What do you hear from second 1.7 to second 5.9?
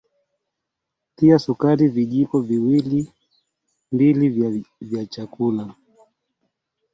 vijiko viwili mbili vya chakula